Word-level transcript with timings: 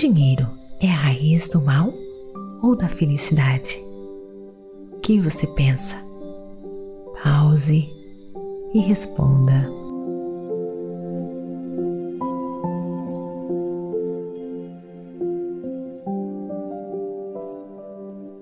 dinheiro 0.00 0.48
é 0.80 0.88
a 0.88 0.94
raiz 0.94 1.46
do 1.48 1.60
mal 1.60 1.92
ou 2.62 2.74
da 2.74 2.88
felicidade? 2.88 3.78
O 4.94 5.00
que 5.00 5.20
você 5.20 5.46
pensa? 5.46 5.94
Pause 7.22 7.86
e 8.72 8.80
responda. 8.80 9.70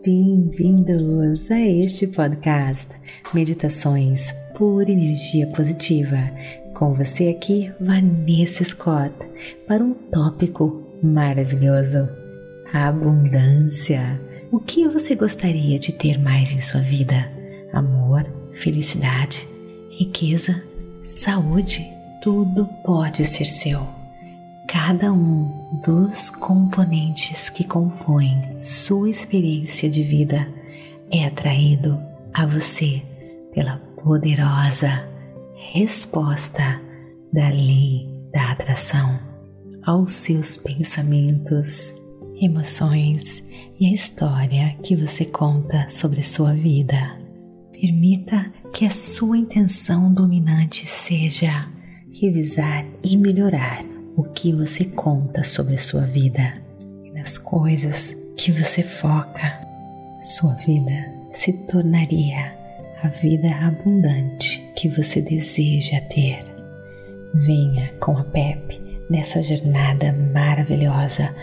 Bem-vindos 0.04 1.50
a 1.50 1.61
este 1.61 2.06
podcast 2.06 2.88
Meditações 3.34 4.32
por 4.56 4.88
Energia 4.88 5.48
Positiva. 5.48 6.18
Com 6.72 6.95
você 6.95 7.27
aqui, 7.30 7.72
Vanessa 7.80 8.62
Scott, 8.62 9.12
para 9.66 9.82
um 9.82 9.92
tópico 9.92 10.88
maravilhoso: 11.02 12.09
a 12.73 12.88
abundância. 12.88 14.20
O 14.51 14.59
que 14.59 14.88
você 14.88 15.15
gostaria 15.15 15.79
de 15.79 15.93
ter 15.93 16.19
mais 16.19 16.52
em 16.52 16.59
sua 16.59 16.80
vida? 16.80 17.30
Amor, 17.73 18.24
felicidade, 18.52 19.47
riqueza, 19.91 20.62
saúde, 21.05 21.87
tudo 22.23 22.66
pode 22.84 23.24
ser 23.27 23.45
seu. 23.45 23.87
Cada 24.66 25.12
um 25.12 25.80
dos 25.84 26.30
componentes 26.30 27.51
que 27.51 27.65
compõem 27.65 28.59
sua 28.59 29.09
experiência 29.09 29.88
de 29.88 30.02
vida 30.02 30.49
é 31.10 31.27
atraído 31.27 32.01
a 32.33 32.46
você 32.46 33.02
pela 33.55 33.79
poderosa 34.02 35.09
resposta 35.73 36.80
da 37.33 37.49
lei 37.49 38.09
da 38.33 38.52
atração 38.52 39.27
aos 39.88 40.12
seus 40.12 40.58
pensamentos, 40.58 41.94
emoções 42.38 43.42
e 43.80 43.86
a 43.86 43.90
história 43.90 44.76
que 44.82 44.94
você 44.94 45.24
conta 45.24 45.88
sobre 45.88 46.22
sua 46.22 46.52
vida. 46.52 47.18
Permita 47.72 48.52
que 48.74 48.84
a 48.84 48.90
sua 48.90 49.38
intenção 49.38 50.12
dominante 50.12 50.86
seja 50.86 51.70
revisar 52.12 52.84
e 53.02 53.16
melhorar 53.16 53.82
o 54.14 54.24
que 54.24 54.52
você 54.52 54.84
conta 54.84 55.42
sobre 55.42 55.78
sua 55.78 56.02
vida 56.02 56.62
e 57.02 57.10
nas 57.12 57.38
coisas 57.38 58.14
que 58.36 58.52
você 58.52 58.82
foca. 58.82 59.59
Sua 60.20 60.52
vida 60.52 61.14
se 61.32 61.50
tornaria 61.66 62.54
a 63.02 63.09
vida 63.09 63.48
abundante 63.54 64.70
que 64.76 64.86
você 64.86 65.22
deseja 65.22 65.98
ter. 66.10 66.44
Venha 67.32 67.91
com 68.00 68.19
a 68.19 68.25
Pepe 68.25 68.88
nessa 69.09 69.42
jornada 69.42 70.12
maravilhosa 70.32 71.34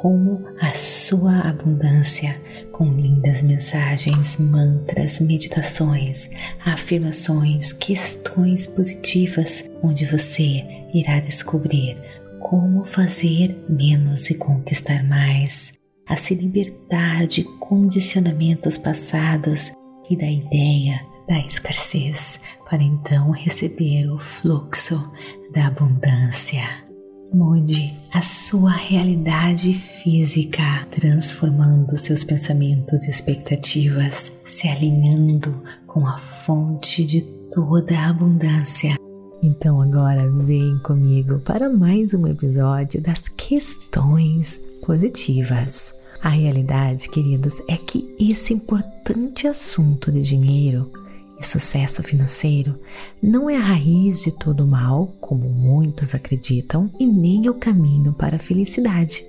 rumo 0.00 0.44
à 0.60 0.72
sua 0.74 1.40
abundância, 1.40 2.40
com 2.70 2.92
lindas 2.92 3.42
mensagens, 3.42 4.38
mantras, 4.38 5.20
meditações, 5.20 6.30
afirmações, 6.64 7.72
questões 7.72 8.66
positivas, 8.66 9.68
onde 9.82 10.04
você 10.06 10.64
irá 10.94 11.18
descobrir 11.18 11.96
como 12.38 12.84
fazer 12.84 13.58
menos 13.68 14.30
e 14.30 14.34
conquistar 14.34 15.04
mais, 15.04 15.72
a 16.06 16.16
se 16.16 16.34
libertar 16.34 17.26
de 17.26 17.42
condicionamentos 17.58 18.78
passados 18.78 19.72
e 20.08 20.16
da 20.16 20.30
ideia 20.30 21.04
da 21.28 21.38
escassez, 21.40 22.40
para 22.64 22.82
então 22.82 23.32
receber 23.32 24.08
o 24.08 24.18
fluxo 24.18 25.12
da 25.52 25.66
abundância. 25.66 26.87
Mude 27.32 27.94
a 28.10 28.22
sua 28.22 28.70
realidade 28.70 29.74
física, 29.74 30.86
transformando 30.90 31.98
seus 31.98 32.24
pensamentos 32.24 33.06
e 33.06 33.10
expectativas, 33.10 34.32
se 34.46 34.66
alinhando 34.66 35.54
com 35.86 36.06
a 36.06 36.16
fonte 36.16 37.04
de 37.04 37.20
toda 37.52 37.98
a 37.98 38.08
abundância. 38.08 38.96
Então 39.42 39.82
agora 39.82 40.26
vem 40.42 40.78
comigo 40.78 41.38
para 41.40 41.68
mais 41.68 42.14
um 42.14 42.26
episódio 42.26 43.00
das 43.02 43.28
questões 43.28 44.58
positivas. 44.84 45.94
A 46.22 46.30
realidade, 46.30 47.10
queridos, 47.10 47.60
é 47.68 47.76
que 47.76 48.08
esse 48.18 48.54
importante 48.54 49.46
assunto 49.46 50.10
de 50.10 50.22
dinheiro 50.22 50.90
e 51.38 51.44
sucesso 51.44 52.02
financeiro 52.02 52.80
não 53.22 53.48
é 53.48 53.56
a 53.56 53.60
raiz 53.60 54.22
de 54.22 54.32
todo 54.32 54.64
o 54.64 54.66
mal, 54.66 55.14
como 55.20 55.48
muitos 55.48 56.14
acreditam, 56.14 56.90
e 56.98 57.06
nem 57.06 57.48
o 57.48 57.54
caminho 57.54 58.12
para 58.12 58.36
a 58.36 58.40
felicidade. 58.40 59.24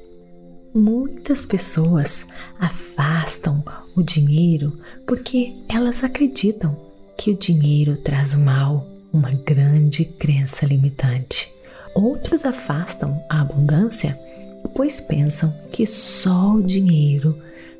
Muitas 0.73 1.45
pessoas 1.45 2.25
afastam 2.59 3.63
o 3.95 4.03
dinheiro 4.03 4.79
porque 5.05 5.55
elas 5.67 6.03
acreditam 6.03 6.75
que 7.17 7.31
o 7.31 7.37
dinheiro 7.37 7.97
traz 7.97 8.33
o 8.33 8.39
mal, 8.39 8.87
uma 9.11 9.31
grande 9.31 10.05
crença 10.05 10.65
limitante. 10.65 11.51
Outros 11.95 12.45
afastam 12.45 13.21
a 13.29 13.41
abundância 13.41 14.17
pois 14.73 14.99
pensam 15.01 15.53
que 15.71 15.85
só 15.85 16.53
o 16.53 16.63
dinheiro 16.63 17.37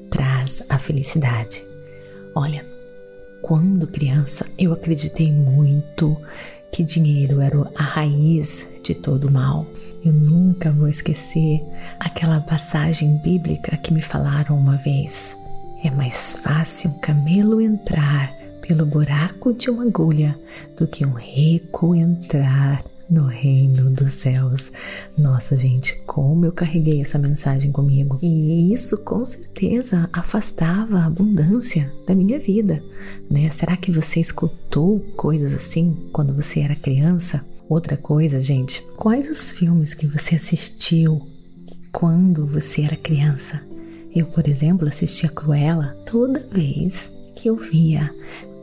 traz 0.10 0.64
a 0.70 0.78
felicidade. 0.78 1.64
Olha, 2.36 2.66
quando 3.42 3.88
criança, 3.88 4.46
eu 4.58 4.74
acreditei 4.74 5.32
muito 5.32 6.18
que 6.72 6.84
dinheiro 6.84 7.42
era 7.42 7.70
a 7.76 7.84
raiz 7.84 8.66
de 8.84 8.94
todo 8.94 9.32
mal. 9.32 9.66
Eu 10.04 10.14
nunca 10.14 10.72
vou 10.72 10.88
esquecer 10.88 11.62
aquela 12.00 12.40
passagem 12.40 13.18
bíblica 13.18 13.78
que 13.78 13.94
me 13.94 14.02
falaram 14.02 14.58
uma 14.58 14.78
vez. 14.78 15.36
É 15.84 15.90
mais 15.90 16.34
fácil 16.44 16.92
um 16.92 17.00
camelo 17.00 17.62
entrar 17.62 18.34
pelo 18.62 18.86
buraco 18.86 19.54
de 19.54 19.70
uma 19.70 19.84
agulha 19.84 20.38
do 20.78 20.88
que 20.88 21.06
um 21.06 21.14
rico 21.14 21.96
entrar 21.96 22.84
no 23.10 23.26
reino 23.26 23.90
dos 23.90 24.14
céus. 24.14 24.72
Nossa, 25.18 25.58
gente, 25.58 25.96
como 26.06 26.46
eu 26.46 26.52
carreguei 26.52 27.02
essa 27.02 27.18
mensagem 27.18 27.72
comigo. 27.72 28.20
E 28.22 28.72
isso 28.72 28.98
com 29.00 29.26
certeza 29.26 30.10
afastava 30.14 31.00
a 31.00 31.06
abundância 31.06 31.92
da 32.08 32.14
minha 32.14 32.38
vida, 32.38 32.84
né? 33.30 33.50
Será 33.50 33.76
que 33.76 33.92
você 33.92 34.20
escutou 34.20 35.00
coisas 35.16 35.54
assim 35.54 36.10
quando 36.14 36.34
você 36.34 36.60
era 36.60 36.76
criança? 36.76 37.46
Outra 37.68 37.98
coisa, 37.98 38.42
gente, 38.42 38.82
quais 38.98 39.30
os 39.30 39.52
filmes 39.52 39.94
que 39.94 40.08
você 40.08 40.36
assistiu 40.36 41.22
quando 41.92 42.46
você 42.46 42.82
era 42.82 42.96
criança? 42.96 43.62
Eu, 44.14 44.26
por 44.26 44.48
exemplo, 44.48 44.88
assistia 44.88 45.30
Cruella 45.30 45.96
toda 46.06 46.48
vez 46.52 47.12
que 47.36 47.48
eu 47.48 47.56
via 47.56 48.14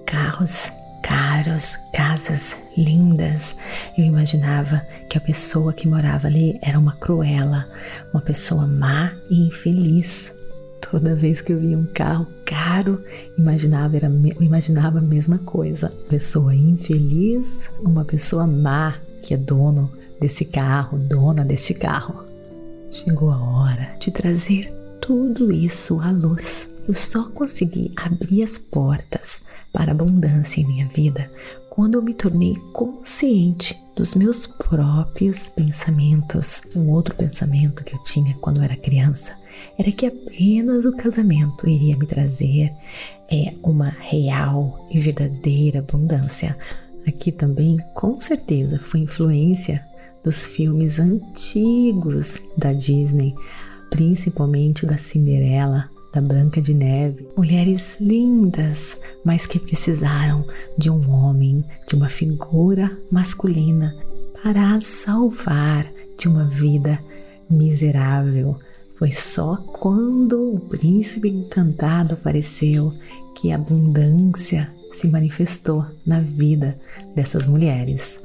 carros 0.05 0.71
caros, 1.07 1.79
casas 1.93 2.57
lindas. 2.77 3.57
Eu 3.97 4.05
imaginava 4.05 4.83
que 5.09 5.17
a 5.17 5.21
pessoa 5.21 5.73
que 5.73 5.87
morava 5.87 6.27
ali 6.27 6.59
era 6.61 6.77
uma 6.77 6.97
cruela, 6.97 7.69
uma 8.13 8.21
pessoa 8.21 8.67
má 8.67 9.13
e 9.31 9.47
infeliz. 9.47 10.35
Toda 10.91 11.15
vez 11.15 11.41
que 11.41 11.53
eu 11.53 11.61
via 11.61 11.79
um 11.79 11.87
carro 11.87 12.27
caro, 12.45 13.05
imaginava, 13.39 13.97
era, 13.97 14.11
imaginava 14.41 14.99
a 14.99 15.03
mesma 15.03 15.39
coisa. 15.39 15.93
Pessoa 16.09 16.53
infeliz, 16.53 17.71
uma 17.81 18.05
pessoa 18.05 18.45
má 18.45 18.97
que 19.23 19.33
é 19.33 19.37
dono 19.37 19.93
desse 20.21 20.45
carro, 20.45 20.99
dona 20.99 21.45
desse 21.45 21.73
carro. 21.73 22.25
Chegou 22.91 23.31
a 23.31 23.39
hora 23.39 23.95
de 24.01 24.11
trazer 24.11 24.73
tudo 25.01 25.53
isso 25.53 26.01
à 26.01 26.11
luz. 26.11 26.76
Eu 26.87 26.95
só 26.95 27.29
consegui 27.29 27.93
abrir 27.97 28.43
as 28.43 28.59
portas 28.59 29.43
para 29.73 29.93
abundância 29.93 30.61
em 30.61 30.67
minha 30.67 30.89
vida 30.89 31.31
quando 31.69 31.97
eu 31.97 32.03
me 32.03 32.15
tornei 32.15 32.55
consciente 32.73 33.77
dos 33.95 34.15
meus 34.15 34.47
próprios 34.47 35.49
pensamentos. 35.51 36.63
Um 36.75 36.91
outro 36.91 37.15
pensamento 37.15 37.85
que 37.85 37.95
eu 37.95 38.03
tinha 38.03 38.35
quando 38.41 38.59
eu 38.59 38.63
era 38.63 38.77
criança 38.77 39.37
era 39.79 39.91
que 39.91 40.07
apenas 40.07 40.85
o 40.85 40.97
casamento 40.97 41.69
iria 41.69 41.97
me 41.97 42.07
trazer 42.07 42.73
é, 43.31 43.55
uma 43.63 43.89
real 43.89 44.87
e 44.91 44.99
verdadeira 44.99 45.81
abundância. 45.81 46.57
Aqui 47.07 47.31
também, 47.31 47.79
com 47.95 48.19
certeza, 48.19 48.79
foi 48.79 49.01
influência 49.01 49.85
dos 50.23 50.47
filmes 50.47 50.99
antigos 50.99 52.41
da 52.57 52.73
Disney, 52.73 53.35
principalmente 53.91 54.87
da 54.87 54.97
Cinderela, 54.97 55.91
da 56.17 56.23
Branca 56.23 56.63
de 56.63 56.73
Neve, 56.73 57.29
mulheres 57.37 57.95
lindas, 58.01 58.97
mas 59.23 59.45
que 59.45 59.61
precisaram 59.61 60.47
de 60.79 60.89
um 60.89 61.11
homem, 61.11 61.63
de 61.87 61.95
uma 61.95 62.09
figura 62.09 62.91
masculina 63.11 63.95
para 64.43 64.81
salvar 64.81 65.87
de 66.19 66.27
uma 66.27 66.47
vida 66.47 66.99
miserável. 67.51 68.57
Foi 68.95 69.13
só 69.13 69.57
quando 69.57 70.55
o 70.55 70.59
príncipe 70.59 71.29
encantado 71.29 72.15
apareceu 72.15 72.95
que 73.35 73.53
a 73.53 73.57
abundância 73.57 74.73
se 74.93 75.07
manifestou 75.09 75.85
na 76.07 76.21
vida 76.21 76.79
dessas 77.15 77.45
mulheres. 77.45 78.23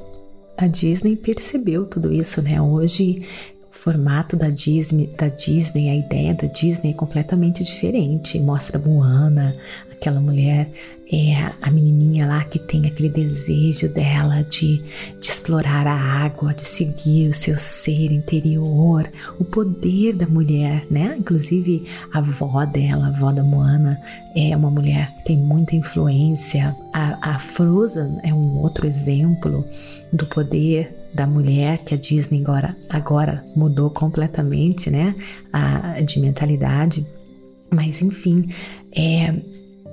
A 0.55 0.65
Disney 0.65 1.17
percebeu 1.17 1.85
tudo 1.85 2.13
isso, 2.13 2.41
né? 2.41 2.61
Hoje 2.61 3.27
formato 3.71 4.35
da 4.35 4.49
Disney, 4.49 5.07
da 5.17 5.27
Disney, 5.27 5.89
a 5.89 5.95
ideia 5.95 6.33
da 6.33 6.47
Disney 6.47 6.91
é 6.91 6.93
completamente 6.93 7.63
diferente. 7.63 8.39
Mostra 8.39 8.77
Moana, 8.77 9.55
aquela 9.91 10.19
mulher 10.19 10.69
é 11.11 11.53
a 11.61 11.69
menininha 11.69 12.25
lá 12.25 12.43
que 12.45 12.57
tem 12.57 12.87
aquele 12.87 13.09
desejo 13.09 13.89
dela 13.89 14.43
de, 14.43 14.77
de 15.19 15.27
explorar 15.27 15.85
a 15.85 15.93
água, 15.93 16.53
de 16.53 16.61
seguir 16.61 17.27
o 17.27 17.33
seu 17.33 17.57
ser 17.57 18.13
interior, 18.13 19.11
o 19.37 19.43
poder 19.43 20.13
da 20.13 20.25
mulher, 20.25 20.87
né? 20.89 21.17
Inclusive 21.19 21.85
a 22.13 22.19
avó 22.19 22.63
dela, 22.65 23.07
a 23.07 23.09
avó 23.09 23.31
da 23.33 23.43
Moana, 23.43 24.01
é 24.33 24.55
uma 24.55 24.71
mulher 24.71 25.13
que 25.17 25.25
tem 25.25 25.37
muita 25.37 25.75
influência. 25.75 26.73
A, 26.93 27.33
a 27.33 27.39
Frozen 27.39 28.19
é 28.23 28.33
um 28.33 28.59
outro 28.59 28.87
exemplo 28.87 29.65
do 30.13 30.25
poder 30.27 31.00
da 31.13 31.27
mulher 31.27 31.79
que 31.79 31.93
a 31.93 31.97
Disney 31.97 32.41
agora, 32.41 32.77
agora 32.89 33.45
mudou 33.55 33.89
completamente, 33.89 34.89
né? 34.89 35.15
A, 35.51 36.01
de 36.01 36.19
mentalidade. 36.19 37.05
Mas 37.73 38.01
enfim, 38.01 38.49
é, 38.95 39.33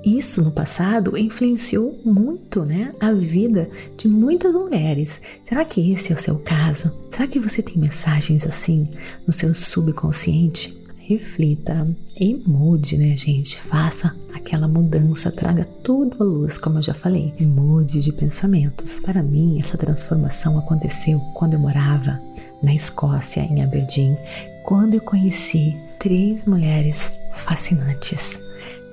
isso 0.03 0.41
no 0.41 0.51
passado 0.51 1.17
influenciou 1.17 1.99
muito, 2.05 2.63
né, 2.63 2.93
a 2.99 3.11
vida 3.11 3.69
de 3.97 4.07
muitas 4.07 4.53
mulheres. 4.53 5.21
Será 5.43 5.65
que 5.65 5.91
esse 5.91 6.11
é 6.11 6.15
o 6.15 6.19
seu 6.19 6.37
caso? 6.39 6.91
Será 7.09 7.27
que 7.27 7.39
você 7.39 7.61
tem 7.61 7.77
mensagens 7.77 8.45
assim 8.45 8.89
no 9.27 9.33
seu 9.33 9.53
subconsciente? 9.53 10.78
Reflita 11.09 11.89
e 12.15 12.35
mude, 12.35 12.95
né, 12.95 13.17
gente? 13.17 13.59
Faça 13.59 14.15
aquela 14.31 14.67
mudança, 14.67 15.31
traga 15.31 15.67
tudo 15.83 16.21
à 16.21 16.23
luz, 16.23 16.55
como 16.55 16.77
eu 16.77 16.83
já 16.83 16.93
falei, 16.93 17.33
e 17.39 17.47
mude 17.47 17.99
de 17.99 18.13
pensamentos. 18.13 18.99
Para 18.99 19.23
mim, 19.23 19.59
essa 19.59 19.75
transformação 19.75 20.59
aconteceu 20.59 21.19
quando 21.33 21.55
eu 21.55 21.59
morava 21.59 22.21
na 22.61 22.75
Escócia, 22.75 23.41
em 23.41 23.63
Aberdeen, 23.63 24.15
quando 24.63 24.93
eu 24.93 25.01
conheci 25.01 25.75
três 25.97 26.45
mulheres 26.45 27.11
fascinantes 27.33 28.39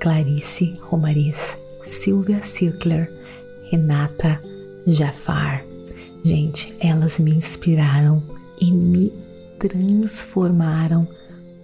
Clarice 0.00 0.74
Romariz, 0.80 1.58
Silvia 1.82 2.42
Silkler, 2.42 3.12
Renata 3.70 4.40
Jafar. 4.86 5.62
Gente, 6.24 6.74
elas 6.80 7.20
me 7.20 7.32
inspiraram 7.32 8.22
e 8.58 8.72
me 8.72 9.12
transformaram 9.58 11.06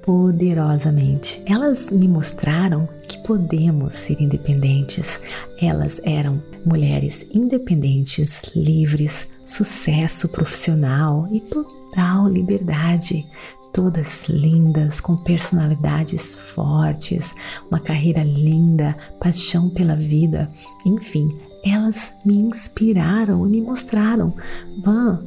poderosamente. 0.03 1.43
Elas 1.47 1.91
me 1.91 2.09
mostraram 2.09 2.89
que 3.09 3.19
podemos 3.23 3.95
ser 3.95 4.21
independentes. 4.21 5.21
Elas 5.61 6.01
eram 6.05 6.43
mulheres 6.65 7.27
independentes, 7.33 8.43
livres, 8.55 9.31
sucesso 9.45 10.29
profissional 10.29 11.29
e 11.33 11.41
total 11.41 12.29
liberdade 12.29 13.27
todas 13.73 14.29
lindas, 14.29 15.01
com 15.01 15.17
personalidades 15.17 16.35
fortes, 16.35 17.35
uma 17.71 17.81
carreira 17.81 18.23
linda, 18.23 18.97
paixão 19.19 19.71
pela 19.71 19.97
vida, 19.97 20.53
enfim, 20.85 21.41
elas 21.65 22.13
me 22.25 22.37
inspiraram 22.37 23.47
e 23.47 23.51
me 23.51 23.61
mostraram, 23.63 24.35
Van, 24.83 25.25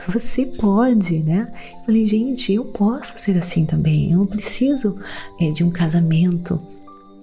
você 0.08 0.46
pode, 0.46 1.20
né? 1.20 1.52
Falei, 1.84 2.04
gente, 2.04 2.52
eu 2.52 2.64
posso 2.64 3.16
ser 3.18 3.36
assim 3.36 3.64
também. 3.64 4.12
Eu 4.12 4.18
não 4.18 4.26
preciso 4.26 4.96
é, 5.40 5.50
de 5.50 5.64
um 5.64 5.70
casamento. 5.70 6.60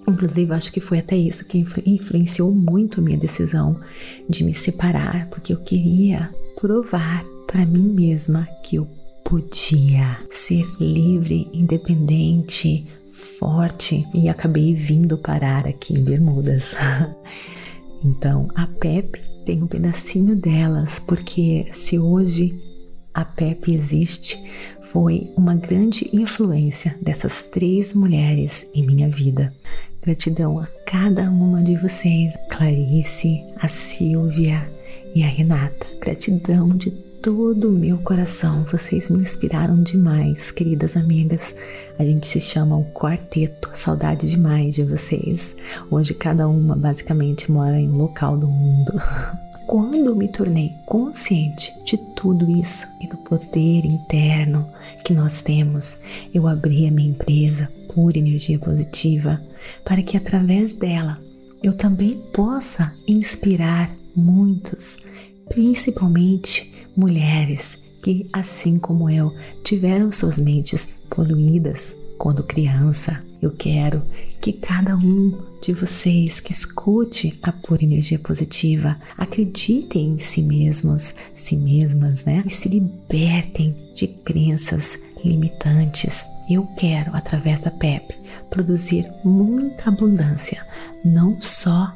Inclusive, 0.08 0.52
acho 0.52 0.72
que 0.72 0.80
foi 0.80 0.98
até 0.98 1.16
isso 1.16 1.44
que 1.44 1.64
influenciou 1.86 2.52
muito 2.52 3.00
minha 3.00 3.16
decisão 3.16 3.80
de 4.28 4.42
me 4.42 4.52
separar, 4.52 5.28
porque 5.28 5.52
eu 5.52 5.58
queria 5.58 6.28
provar 6.60 7.24
para 7.46 7.64
mim 7.64 7.88
mesma 7.88 8.48
que 8.64 8.76
eu 8.76 8.88
podia 9.24 10.18
ser 10.28 10.64
livre, 10.80 11.48
independente, 11.52 12.86
forte 13.38 14.06
e 14.12 14.28
acabei 14.28 14.74
vindo 14.74 15.16
parar 15.16 15.66
aqui 15.66 15.94
em 15.94 16.02
Bermudas. 16.02 16.76
então, 18.04 18.48
a 18.54 18.66
Pepe 18.66 19.20
tem 19.44 19.62
um 19.62 19.66
pedacinho 19.66 20.34
delas, 20.34 20.98
porque 20.98 21.66
se 21.70 21.98
hoje 21.98 22.58
a 23.14 23.24
Pepe 23.24 23.74
existe, 23.74 24.42
foi 24.82 25.32
uma 25.36 25.54
grande 25.54 26.08
influência 26.12 26.96
dessas 27.00 27.44
três 27.44 27.94
mulheres 27.94 28.68
em 28.74 28.84
minha 28.84 29.08
vida. 29.08 29.52
Gratidão 30.02 30.58
a 30.58 30.66
cada 30.86 31.30
uma 31.30 31.62
de 31.62 31.76
vocês, 31.76 32.34
Clarice, 32.50 33.40
a 33.56 33.68
Silvia 33.68 34.68
e 35.14 35.22
a 35.22 35.28
Renata. 35.28 35.86
Gratidão 36.00 36.68
de 36.68 36.90
todo 37.22 37.68
o 37.68 37.72
meu 37.72 37.98
coração. 37.98 38.64
Vocês 38.64 39.08
me 39.08 39.20
inspiraram 39.20 39.80
demais, 39.80 40.50
queridas 40.50 40.96
amigas. 40.96 41.54
A 41.96 42.04
gente 42.04 42.26
se 42.26 42.40
chama 42.40 42.76
o 42.76 42.84
quarteto. 42.86 43.70
Saudade 43.72 44.28
demais 44.28 44.74
de 44.74 44.82
vocês. 44.82 45.56
Hoje 45.88 46.14
cada 46.14 46.48
uma 46.48 46.74
basicamente 46.74 47.50
mora 47.50 47.78
em 47.78 47.88
um 47.88 47.96
local 47.96 48.36
do 48.36 48.48
mundo. 48.48 48.94
Quando 49.68 50.16
me 50.16 50.26
tornei 50.26 50.72
consciente 50.84 51.72
de 51.84 51.96
tudo 52.16 52.50
isso 52.50 52.88
e 53.00 53.06
do 53.06 53.16
poder 53.18 53.86
interno 53.86 54.68
que 55.04 55.14
nós 55.14 55.42
temos, 55.42 56.00
eu 56.34 56.48
abri 56.48 56.88
a 56.88 56.90
minha 56.90 57.10
empresa 57.10 57.70
Pura 57.94 58.18
Energia 58.18 58.58
Positiva 58.58 59.40
para 59.84 60.02
que 60.02 60.16
através 60.16 60.74
dela 60.74 61.20
eu 61.62 61.72
também 61.76 62.20
possa 62.32 62.92
inspirar 63.06 63.94
muitos, 64.16 64.98
principalmente 65.48 66.72
mulheres 66.96 67.78
que, 68.02 68.28
assim 68.32 68.78
como 68.78 69.08
eu, 69.08 69.34
tiveram 69.62 70.10
suas 70.10 70.38
mentes 70.38 70.88
poluídas 71.08 71.94
quando 72.18 72.42
criança. 72.42 73.22
Eu 73.40 73.50
quero 73.50 74.02
que 74.40 74.52
cada 74.52 74.96
um 74.96 75.36
de 75.60 75.72
vocês 75.72 76.40
que 76.40 76.52
escute 76.52 77.38
a 77.42 77.50
pura 77.50 77.82
energia 77.82 78.18
positiva 78.18 78.96
acreditem 79.18 80.10
em 80.10 80.18
si 80.18 80.42
mesmos, 80.42 81.14
si 81.34 81.56
mesmas, 81.56 82.24
né? 82.24 82.42
E 82.46 82.50
se 82.50 82.68
libertem 82.68 83.74
de 83.94 84.06
crenças 84.06 84.98
limitantes. 85.24 86.24
Eu 86.48 86.66
quero, 86.76 87.14
através 87.14 87.60
da 87.60 87.70
PEP, 87.70 88.14
produzir 88.50 89.08
muita 89.24 89.88
abundância, 89.88 90.64
não 91.04 91.40
só 91.40 91.92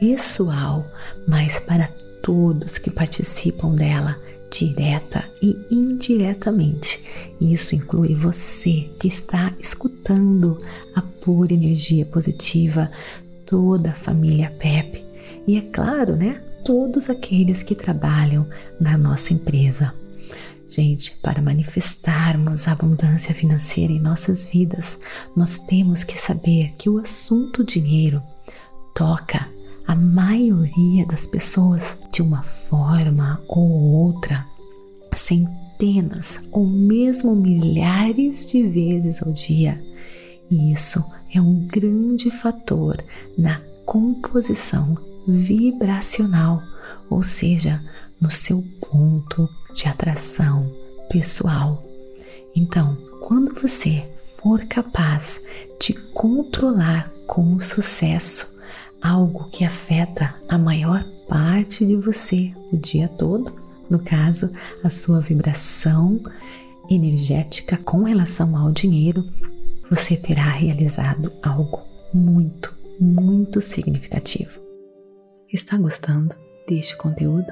pessoal, 0.00 0.84
mas 1.28 1.60
para 1.60 1.88
todos 2.22 2.78
que 2.78 2.90
participam 2.90 3.74
dela, 3.74 4.18
direta 4.50 5.24
e 5.42 5.56
indiretamente. 5.70 7.02
Isso 7.40 7.74
inclui 7.74 8.14
você 8.14 8.90
que 9.00 9.08
está 9.08 9.52
escutando 9.58 10.58
a 10.94 11.02
pura 11.02 11.52
energia 11.52 12.04
positiva, 12.06 12.90
toda 13.46 13.90
a 13.90 13.94
família 13.94 14.50
PEP 14.58 15.04
e, 15.46 15.56
é 15.56 15.62
claro, 15.62 16.16
né, 16.16 16.40
todos 16.64 17.10
aqueles 17.10 17.62
que 17.62 17.74
trabalham 17.74 18.46
na 18.80 18.96
nossa 18.96 19.32
empresa. 19.32 19.92
Gente, 20.68 21.18
para 21.18 21.42
manifestarmos 21.42 22.66
a 22.66 22.72
abundância 22.72 23.34
financeira 23.34 23.92
em 23.92 24.00
nossas 24.00 24.46
vidas, 24.46 24.98
nós 25.36 25.58
temos 25.58 26.02
que 26.02 26.16
saber 26.16 26.72
que 26.78 26.88
o 26.88 26.98
assunto 26.98 27.62
dinheiro 27.62 28.22
toca 28.94 29.48
a 29.86 29.94
maioria 29.94 31.06
das 31.06 31.26
pessoas 31.26 31.98
de 32.10 32.22
uma 32.22 32.42
forma 32.42 33.42
ou 33.48 33.68
outra, 33.68 34.46
centenas 35.12 36.40
ou 36.50 36.66
mesmo 36.66 37.34
milhares 37.34 38.50
de 38.50 38.66
vezes 38.66 39.22
ao 39.22 39.32
dia. 39.32 39.82
E 40.50 40.72
isso 40.72 41.04
é 41.34 41.40
um 41.40 41.66
grande 41.66 42.30
fator 42.30 43.02
na 43.36 43.60
composição 43.86 44.96
vibracional, 45.26 46.62
ou 47.08 47.22
seja, 47.22 47.82
no 48.20 48.30
seu 48.30 48.62
ponto 48.80 49.48
de 49.74 49.88
atração 49.88 50.70
pessoal. 51.08 51.82
Então, 52.54 52.96
quando 53.20 53.54
você 53.60 54.08
for 54.38 54.64
capaz 54.66 55.42
de 55.80 55.94
controlar 56.12 57.10
com 57.26 57.58
sucesso 57.58 58.51
algo 59.02 59.50
que 59.50 59.64
afeta 59.64 60.34
a 60.48 60.56
maior 60.56 61.04
parte 61.28 61.84
de 61.84 61.96
você 61.96 62.52
o 62.72 62.76
dia 62.76 63.08
todo, 63.08 63.52
no 63.90 63.98
caso, 63.98 64.50
a 64.82 64.88
sua 64.88 65.20
vibração 65.20 66.20
energética 66.88 67.76
com 67.76 68.04
relação 68.04 68.56
ao 68.56 68.70
dinheiro, 68.70 69.24
você 69.90 70.16
terá 70.16 70.50
realizado 70.50 71.32
algo 71.42 71.82
muito, 72.14 72.74
muito 72.98 73.60
significativo. 73.60 74.60
Está 75.52 75.76
gostando 75.76 76.34
deste 76.66 76.96
conteúdo? 76.96 77.46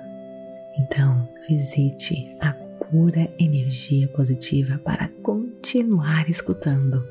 Então, 0.78 1.28
visite 1.48 2.34
a 2.40 2.52
pura 2.90 3.32
energia 3.38 4.08
positiva 4.08 4.78
para 4.78 5.08
continuar 5.22 6.28
escutando 6.30 7.04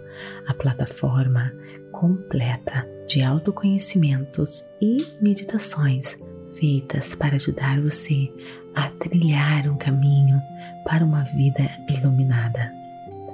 a 0.48 0.54
plataforma 0.54 1.54
completa 2.00 2.88
de 3.06 3.22
autoconhecimentos 3.22 4.64
e 4.80 5.06
meditações 5.22 6.18
feitas 6.54 7.14
para 7.14 7.36
ajudar 7.36 7.82
você 7.82 8.32
a 8.74 8.90
trilhar 8.92 9.68
um 9.68 9.76
caminho 9.76 10.42
para 10.86 11.04
uma 11.04 11.24
vida 11.24 11.70
iluminada. 11.90 12.72